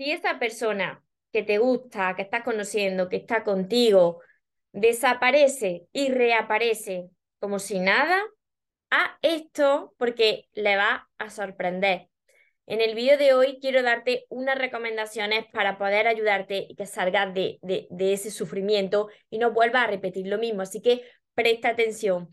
[0.00, 4.22] Si esa persona que te gusta, que estás conociendo, que está contigo,
[4.72, 8.18] desaparece y reaparece como si nada,
[8.90, 12.08] a esto porque le va a sorprender.
[12.64, 17.34] En el vídeo de hoy quiero darte unas recomendaciones para poder ayudarte y que salgas
[17.34, 20.62] de, de, de ese sufrimiento y no vuelvas a repetir lo mismo.
[20.62, 21.02] Así que
[21.34, 22.30] presta atención.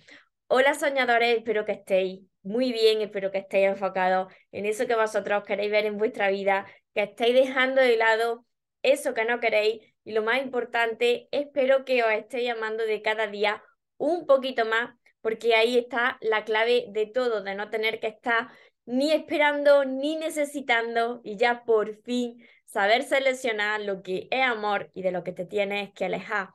[0.47, 5.43] Hola soñadores, espero que estéis muy bien, espero que estéis enfocados en eso que vosotros
[5.43, 6.65] queréis ver en vuestra vida,
[6.97, 8.43] que estéis dejando de lado
[8.81, 13.27] eso que no queréis y lo más importante, espero que os estéis llamando de cada
[13.27, 13.61] día
[13.97, 18.47] un poquito más, porque ahí está la clave de todo, de no tener que estar
[18.87, 25.03] ni esperando ni necesitando y ya por fin saber seleccionar lo que es amor y
[25.03, 26.49] de lo que te tienes que alejar.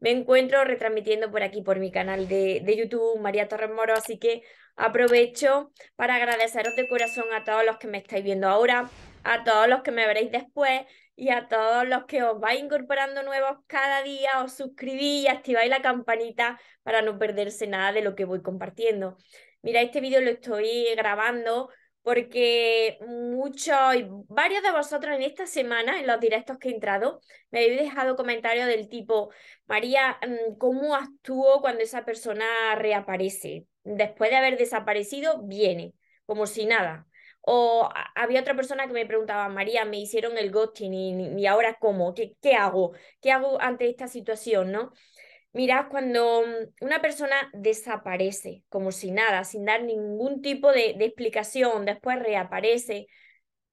[0.00, 4.18] Me encuentro retransmitiendo por aquí, por mi canal de, de YouTube, María Torres Moro, así
[4.18, 4.42] que
[4.74, 8.88] aprovecho para agradeceros de corazón a todos los que me estáis viendo ahora,
[9.24, 10.82] a todos los que me veréis después
[11.14, 15.70] y a todos los que os vais incorporando nuevos cada día, os suscribís y activáis
[15.70, 19.16] la campanita para no perderse nada de lo que voy compartiendo.
[19.62, 21.70] Mira, este vídeo lo estoy grabando
[22.02, 23.76] porque muchos,
[24.28, 27.20] varios de vosotros en esta semana, en los directos que he entrado,
[27.50, 29.30] me habéis dejado comentarios del tipo,
[29.66, 33.66] María, mm, ¿cómo actúo cuando esa persona reaparece?
[33.84, 35.94] Después de haber desaparecido, viene,
[36.26, 37.06] como si nada.
[37.42, 40.94] O había otra persona que me preguntaba, María, me hicieron el ghosting
[41.38, 42.92] y, ahora cómo, ¿Qué, ¿qué hago?
[43.20, 44.70] ¿Qué hago ante esta situación?
[44.72, 44.92] ¿no?
[45.52, 51.04] Mira, cuando mm, una persona desaparece como si nada, sin dar ningún tipo de, de
[51.04, 53.08] explicación, después reaparece,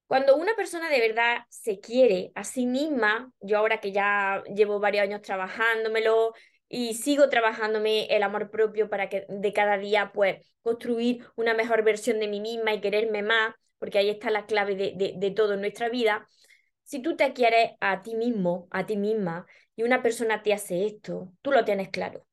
[0.08, 4.80] cuando una persona de verdad se quiere a sí misma, yo ahora que ya llevo
[4.80, 6.34] varios años trabajándomelo
[6.70, 11.84] y sigo trabajándome el amor propio para que de cada día pues construir una mejor
[11.84, 15.54] versión de mí misma y quererme más, porque ahí está la clave de, de, todo
[15.56, 16.28] en nuestra vida.
[16.84, 20.86] Si tú te quieres a ti mismo, a ti misma, y una persona te hace
[20.86, 22.26] esto, tú lo tienes claro.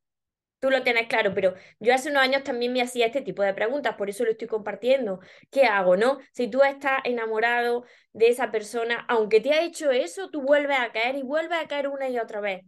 [0.59, 3.55] Tú lo tienes claro, pero yo hace unos años también me hacía este tipo de
[3.55, 5.21] preguntas, por eso lo estoy compartiendo.
[5.51, 6.19] ¿Qué hago, no?
[6.33, 10.93] Si tú estás enamorado de esa persona, aunque te ha hecho eso, tú vuelves a
[10.93, 12.65] caer y vuelves a caer una y otra vez.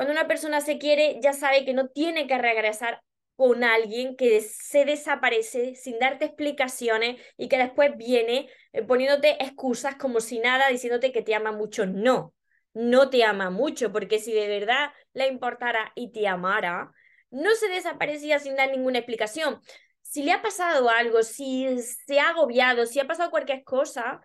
[0.00, 3.02] Cuando una persona se quiere, ya sabe que no tiene que regresar
[3.36, 9.96] con alguien que se desaparece sin darte explicaciones y que después viene eh, poniéndote excusas
[9.96, 11.84] como si nada, diciéndote que te ama mucho.
[11.84, 12.32] No,
[12.72, 16.92] no te ama mucho, porque si de verdad le importara y te amara,
[17.30, 19.60] no se desaparecía sin dar ninguna explicación.
[20.00, 24.22] Si le ha pasado algo, si se ha agobiado, si ha pasado cualquier cosa,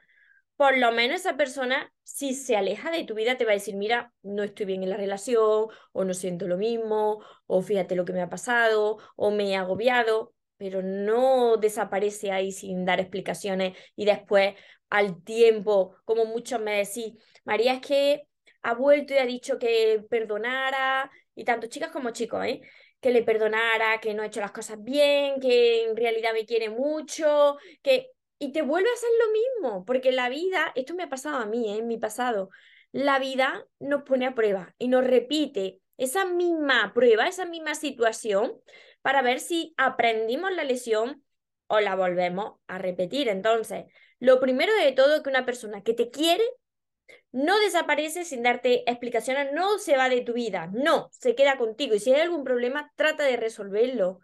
[0.57, 3.75] por lo menos esa persona, si se aleja de tu vida, te va a decir,
[3.75, 8.05] mira, no estoy bien en la relación, o no siento lo mismo, o fíjate lo
[8.05, 13.77] que me ha pasado, o me he agobiado, pero no desaparece ahí sin dar explicaciones
[13.95, 14.55] y después
[14.89, 18.27] al tiempo, como muchos me decís, María es que
[18.61, 22.61] ha vuelto y ha dicho que perdonara, y tanto chicas como chicos, ¿eh?
[23.01, 26.69] que le perdonara, que no ha hecho las cosas bien, que en realidad me quiere
[26.69, 31.09] mucho, que y te vuelve a hacer lo mismo, porque la vida, esto me ha
[31.09, 31.77] pasado a mí, ¿eh?
[31.77, 32.49] en mi pasado,
[32.91, 38.59] la vida nos pone a prueba y nos repite esa misma prueba, esa misma situación,
[39.01, 41.23] para ver si aprendimos la lección
[41.67, 43.29] o la volvemos a repetir.
[43.29, 43.85] Entonces,
[44.19, 46.43] lo primero de todo es que una persona que te quiere
[47.31, 51.95] no desaparece sin darte explicaciones, no se va de tu vida, no, se queda contigo
[51.95, 54.21] y si hay algún problema, trata de resolverlo.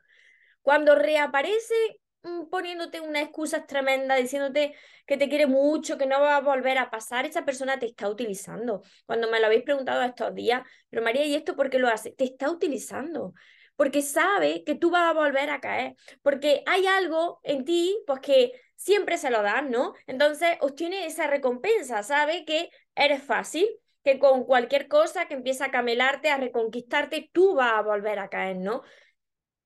[0.61, 2.00] Cuando reaparece,
[2.49, 4.75] poniéndote una excusa tremenda, diciéndote
[5.07, 8.09] que te quiere mucho, que no va a volver a pasar, esa persona te está
[8.09, 8.83] utilizando.
[9.05, 12.11] Cuando me lo habéis preguntado estos días, pero María, ¿y esto por qué lo hace?
[12.11, 13.33] Te está utilizando,
[13.75, 18.19] porque sabe que tú vas a volver a caer, porque hay algo en ti, pues
[18.19, 19.93] que siempre se lo dan, ¿no?
[20.07, 23.67] Entonces obtiene esa recompensa, sabe que eres fácil,
[24.03, 28.29] que con cualquier cosa que empieza a camelarte, a reconquistarte, tú vas a volver a
[28.29, 28.81] caer, ¿no?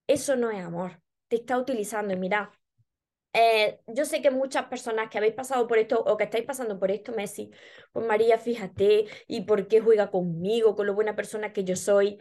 [0.08, 2.14] Eso no es amor te está utilizando.
[2.14, 2.52] Y mira,
[3.34, 6.80] eh, yo sé que muchas personas que habéis pasado por esto o que estáis pasando
[6.80, 7.52] por esto Messi,
[7.92, 12.20] pues María, fíjate, ¿y por qué juega conmigo, con lo buena persona que yo soy?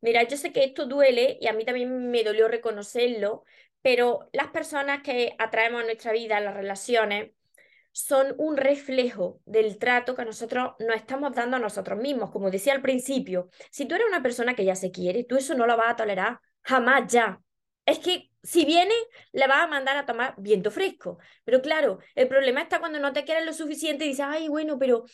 [0.00, 3.44] Mira, yo sé que esto duele y a mí también me dolió reconocerlo,
[3.82, 7.32] pero las personas que atraemos a nuestra vida, las relaciones,
[7.92, 12.30] son un reflejo del trato que nosotros nos estamos dando a nosotros mismos.
[12.32, 15.54] Como decía al principio, si tú eres una persona que ya se quiere, tú eso
[15.54, 17.40] no lo vas a tolerar, jamás ya.
[17.86, 18.94] Es que si viene,
[19.32, 21.18] le vas a mandar a tomar viento fresco.
[21.44, 24.78] Pero claro, el problema está cuando no te quieres lo suficiente y dices, ay, bueno,
[24.78, 25.04] pero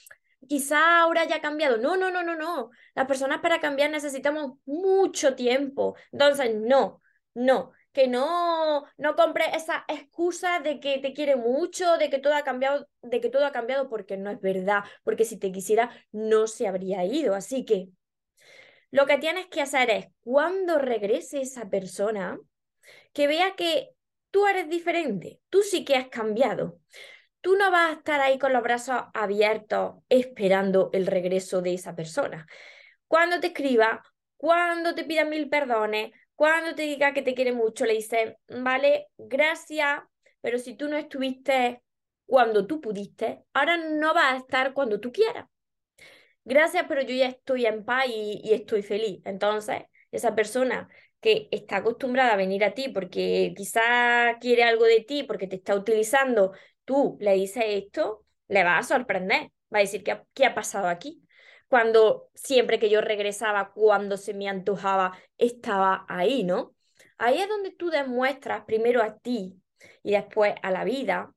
[0.49, 1.79] quizá ahora ya ha cambiado.
[1.79, 2.71] No, no, no, no, no.
[2.94, 5.97] Las personas para cambiar necesitamos mucho tiempo.
[6.12, 7.00] Entonces, no,
[7.35, 7.73] no.
[7.93, 12.43] que no, no compres esa excusa de que te quiere mucho, de que todo ha
[12.44, 16.47] cambiado, de que todo ha cambiado, porque no es verdad, porque si te quisiera no
[16.47, 17.35] se habría ido.
[17.35, 17.88] Así que
[18.91, 22.38] lo que tienes que hacer es, cuando regrese esa persona,
[23.12, 23.90] que vea que
[24.31, 26.78] tú eres diferente, tú sí que has cambiado.
[27.40, 31.96] Tú no vas a estar ahí con los brazos abiertos esperando el regreso de esa
[31.96, 32.46] persona.
[33.08, 34.02] Cuando te escriba,
[34.37, 39.08] cuando te pida mil perdones, cuando te diga que te quiere mucho, le dices, vale,
[39.19, 40.00] gracias,
[40.40, 41.82] pero si tú no estuviste
[42.26, 45.46] cuando tú pudiste, ahora no vas a estar cuando tú quieras.
[46.44, 49.20] Gracias, pero yo ya estoy en paz y, y estoy feliz.
[49.25, 50.88] Entonces, esa persona
[51.20, 55.56] que está acostumbrada a venir a ti porque quizá quiere algo de ti, porque te
[55.56, 56.52] está utilizando,
[56.84, 60.88] tú le dices esto, le va a sorprender, va a decir, ¿qué qué ha pasado
[60.88, 61.22] aquí?
[61.70, 66.75] cuando siempre que yo regresaba, cuando se me antojaba, estaba ahí, ¿no?
[67.17, 69.62] Ahí es donde tú demuestras primero a ti
[70.02, 71.32] y después a la vida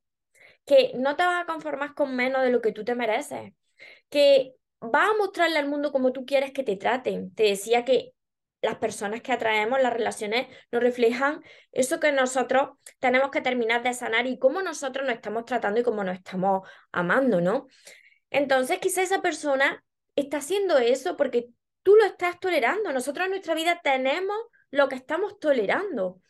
[0.66, 3.52] que no te vas a conformar con menos de lo que tú te mereces,
[4.10, 7.34] que vas a mostrarle al mundo como tú quieres que te traten.
[7.34, 8.12] Te decía que
[8.64, 13.92] las personas que atraemos, las relaciones, nos reflejan eso que nosotros tenemos que terminar de
[13.94, 17.66] sanar y cómo nosotros nos estamos tratando y cómo nos estamos amando, ¿no?
[18.30, 19.84] Entonces, quizá esa persona
[20.16, 21.48] está haciendo eso porque
[21.82, 22.92] tú lo estás tolerando.
[22.92, 24.36] Nosotros en nuestra vida tenemos
[24.70, 26.20] lo que estamos tolerando.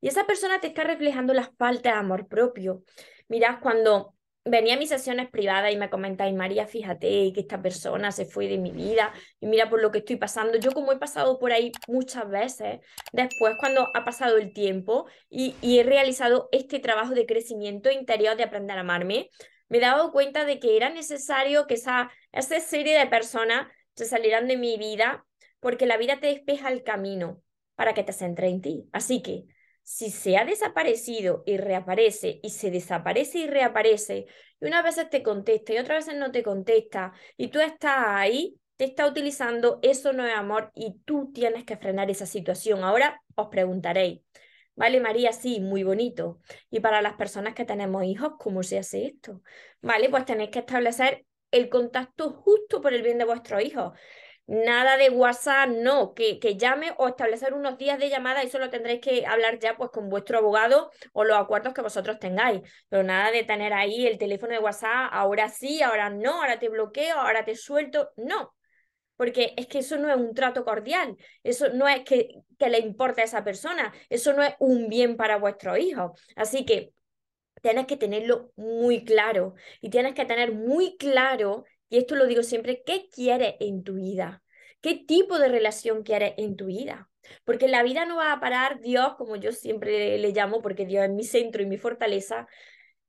[0.00, 2.82] Y esa persona te está reflejando la falta de amor propio.
[3.28, 4.14] Mirad, cuando
[4.44, 8.48] venía a mis sesiones privadas y me comentáis, María, fíjate que esta persona se fue
[8.48, 10.58] de mi vida y mira por lo que estoy pasando.
[10.58, 12.80] Yo como he pasado por ahí muchas veces,
[13.12, 18.44] después cuando ha pasado el tiempo y, he realizado este trabajo de crecimiento interior de
[18.44, 19.30] aprender a amarme,
[19.68, 24.04] me he dado cuenta de que era necesario que esa, esa serie de personas se
[24.04, 25.24] salieran de mi vida
[25.60, 27.42] porque la vida te despeja el camino
[27.76, 28.88] para que te centre en ti.
[28.92, 29.44] Así que
[29.82, 34.26] si se ha desaparecido y reaparece y se desaparece y reaparece
[34.60, 38.58] y una vez te contesta y otra vez no te contesta y tú estás ahí,
[38.76, 42.84] te está utilizando, eso no es amor y tú tienes que frenar esa situación.
[42.84, 44.20] Ahora os preguntaréis,
[44.76, 46.40] Vale, María, sí, muy bonito.
[46.70, 49.42] Y para las personas que tenemos hijos, ¿cómo se hace esto?
[49.82, 53.92] Vale, pues tenéis que establecer el contacto justo por el bien de vuestros hijos.
[54.50, 58.68] Nada de WhatsApp, no, que, que llame o establecer unos días de llamada y solo
[58.68, 62.60] tendréis que hablar ya pues con vuestro abogado o los acuerdos que vosotros tengáis.
[62.88, 66.68] Pero nada de tener ahí el teléfono de WhatsApp, ahora sí, ahora no, ahora te
[66.68, 68.10] bloqueo, ahora te suelto.
[68.16, 68.52] No,
[69.16, 72.80] porque es que eso no es un trato cordial, eso no es que, que le
[72.80, 76.20] importe a esa persona, eso no es un bien para vuestros hijos.
[76.34, 76.92] Así que
[77.62, 82.42] tienes que tenerlo muy claro y tienes que tener muy claro, y esto lo digo
[82.42, 84.42] siempre, qué quieres en tu vida,
[84.80, 87.10] qué tipo de relación quieres en tu vida.
[87.44, 91.04] Porque la vida no va a parar, Dios, como yo siempre le llamo, porque Dios
[91.04, 92.48] es mi centro y mi fortaleza,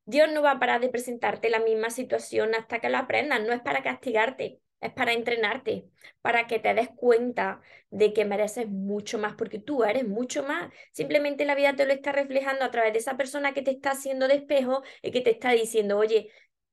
[0.06, 3.54] Dios no va a parar de presentarte la misma situación hasta que la aprendas, no
[3.54, 5.86] es para castigarte, es para entrenarte,
[6.22, 7.62] para que te des cuenta
[7.92, 10.72] de que mereces mucho más, porque tú eres mucho más.
[10.92, 13.92] Simplemente la vida te lo está reflejando a través de esa persona que te está
[13.92, 16.32] haciendo de espejo y que te está diciendo, oye,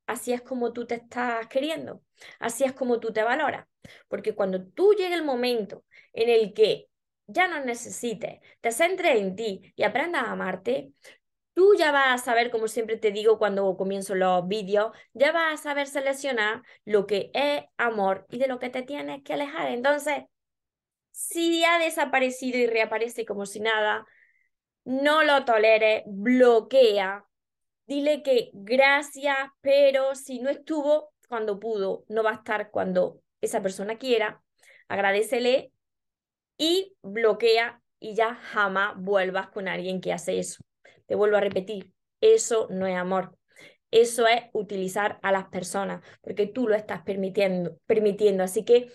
[0.09, 2.03] así es como tú te estás queriendo,
[2.39, 3.65] así es como tú te valoras.
[4.07, 6.87] Porque cuando tú llegue el momento en el que
[7.27, 10.93] ya no necesites, te centres en ti y aprendas a amarte,
[11.53, 15.59] Tú ya vas a saber, como siempre te digo cuando comienzo los vídeos, ya vas
[15.59, 19.69] a saber seleccionar lo que es amor y de lo que te tienes que alejar.
[19.71, 20.23] Entonces,
[21.11, 24.05] si ha desaparecido y reaparece como si nada,
[24.85, 27.25] no lo toleres, bloquea,
[27.89, 33.61] dile que gracias, pero si no estuvo cuando pudo, no va a estar cuando esa
[33.61, 34.43] persona quiera,
[34.87, 35.71] agradecele
[36.55, 40.63] y bloquea y ya jamás vuelvas con alguien que hace eso.
[41.07, 41.91] Te vuelvo a repetir,
[42.21, 43.35] eso no es amor.
[43.91, 47.75] Eso es utilizar a las personas, porque tú lo estás permitiendo.
[47.87, 48.43] permitiendo.
[48.43, 48.91] Así que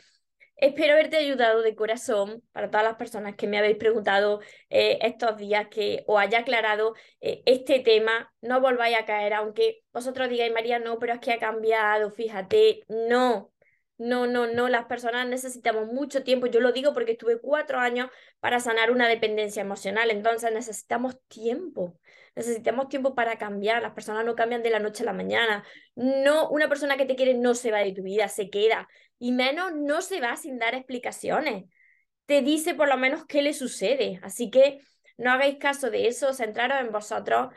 [0.56, 5.36] espero haberte ayudado de corazón para todas las personas que me habéis preguntado eh, estos
[5.36, 8.32] días, que os haya aclarado eh, este tema.
[8.40, 12.82] No volváis a caer, aunque vosotros digáis, María, no, pero es que ha cambiado, fíjate.
[12.88, 13.53] No,
[13.96, 16.46] no, no, no, las personas necesitamos mucho tiempo.
[16.46, 18.10] Yo lo digo porque estuve cuatro años
[18.40, 21.98] para sanar una dependencia emocional, entonces necesitamos tiempo.
[22.34, 23.82] Necesitamos tiempo para cambiar.
[23.82, 25.64] Las personas no cambian de la noche a la mañana.
[25.94, 28.88] No, una persona que te quiere no se va de tu vida, se queda.
[29.18, 31.64] Y menos no se va sin dar explicaciones.
[32.26, 34.18] Te dice por lo menos qué le sucede.
[34.22, 34.80] Así que
[35.16, 37.54] no hagáis caso de eso, centraros en vosotros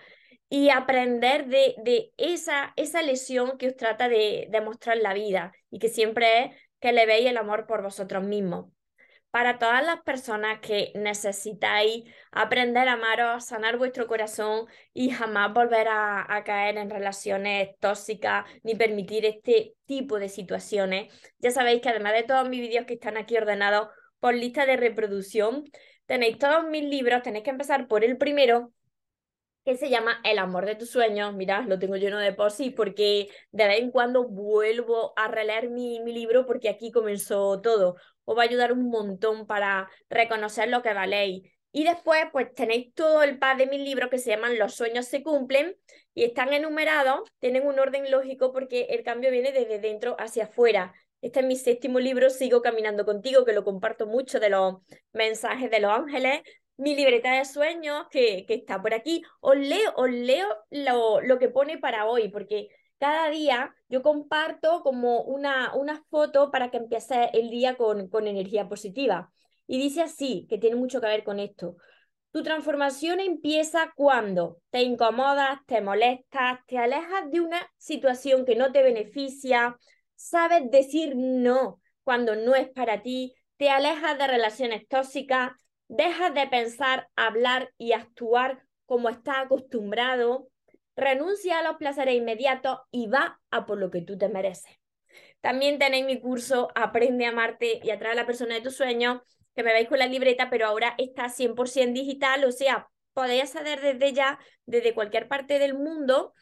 [0.49, 5.51] y aprender de, de esa, esa lesión que os trata de, de mostrar la vida
[5.69, 8.67] y que siempre es que le veis el amor por vosotros mismos.
[9.31, 15.87] para todas las personas que necesitáis aprender a amaros, sanar vuestro corazón y jamás volver
[15.89, 21.13] a, a, caer en relaciones tóxicas ni permitir este tipo de situaciones.
[21.39, 23.89] Ya sabéis que además de todos mis vídeos que están aquí ordenados
[24.19, 25.65] por lista de reproducción,
[26.05, 28.73] tenéis todos mis libros, tenéis que empezar por el primero,
[29.67, 31.33] que se llama El amor de tus sueños.
[31.33, 35.99] Mirad, lo tengo lleno de posis porque de vez en cuando vuelvo a releer mi,
[35.99, 37.97] mi libro porque aquí comenzó todo.
[38.23, 41.51] Os va a ayudar un montón para reconocer lo que valéis.
[41.73, 45.05] Y después, pues tenéis todo el par de mis libros que se llaman Los sueños
[45.05, 45.75] se cumplen
[46.13, 50.93] y están enumerados, tienen un orden lógico porque el cambio viene desde dentro hacia afuera.
[51.19, 54.75] Este es mi séptimo libro, Sigo Caminando Contigo, que lo comparto mucho de los
[55.11, 56.39] mensajes de los ángeles
[56.77, 59.23] mi libreta de sueños que, que está por aquí.
[59.41, 62.69] Os leo, os leo lo, lo, que pone para hoy, porque
[62.99, 65.71] cada día yo comparto como una,
[66.09, 69.31] foto para que empiece el día con, con energía positiva.
[69.67, 71.77] Y dice así, que tiene mucho que ver con esto.
[72.31, 78.71] Tu transformación empieza cuando te incomodas, te molestas, te alejas de una situación que no
[78.71, 79.77] te beneficia,
[80.15, 85.51] sabes decir no cuando no es para ti, te alejas de relaciones tóxicas,
[85.87, 90.49] Deja de pensar, hablar y actuar como está acostumbrado.
[90.95, 94.73] Renuncia a los placeres inmediatos y va a por lo que tú te mereces.
[95.41, 99.21] También tenéis mi curso Aprende a amarte y atraer a la persona de tus sueños,
[99.55, 103.81] que me veis con la libreta, pero ahora está 100% digital, o sea, podéis acceder
[103.81, 106.33] desde ya, desde cualquier parte del mundo,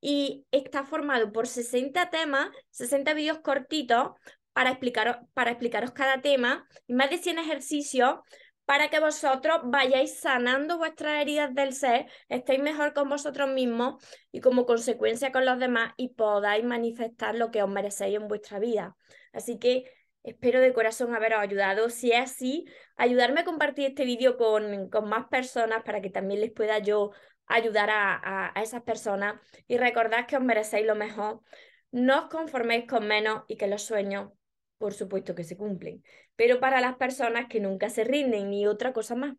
[0.00, 4.12] y está formado por 60 temas, 60 vídeos cortitos
[4.52, 8.16] para explicaros, para explicaros cada tema y más de 100 ejercicios
[8.64, 14.02] para que vosotros vayáis sanando vuestras heridas del ser, estéis mejor con vosotros mismos
[14.32, 18.58] y como consecuencia con los demás y podáis manifestar lo que os merecéis en vuestra
[18.58, 18.96] vida.
[19.32, 19.84] Así que
[20.22, 21.90] espero de corazón haberos ayudado.
[21.90, 22.64] Si es así,
[22.96, 27.10] ayudarme a compartir este vídeo con, con más personas para que también les pueda yo
[27.46, 29.34] ayudar a, a, a esas personas
[29.68, 31.40] y recordad que os merecéis lo mejor.
[31.90, 34.32] No os conforméis con menos y que los sueños
[34.78, 36.02] por supuesto que se cumplen,
[36.36, 39.36] pero para las personas que nunca se rinden ni otra cosa más,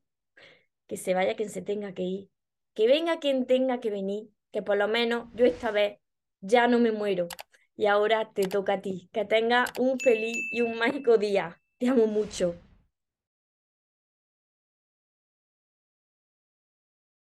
[0.87, 2.29] que se vaya quien se tenga que ir,
[2.73, 5.99] que venga quien tenga que venir, que por lo menos yo esta vez
[6.41, 7.27] ya no me muero.
[7.77, 11.61] Y ahora te toca a ti, que tenga un feliz y un mágico día.
[11.77, 12.64] Te amo mucho.